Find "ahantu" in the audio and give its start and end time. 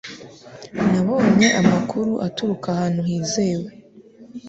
2.75-3.01